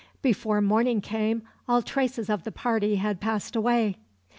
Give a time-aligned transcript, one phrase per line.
[0.23, 3.97] Before morning came all traces of the party had passed away.